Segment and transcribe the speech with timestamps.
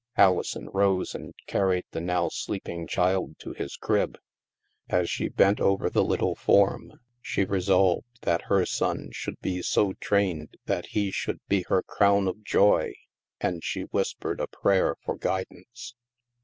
[0.17, 4.17] Alison rose and carried the now sleeping child to his crib.
[4.89, 9.93] As she bent over the little form, she resolved that her son should be so
[9.93, 12.93] trained that he should be her crown of joy,
[13.39, 15.93] and she whispered a prayer for guidance.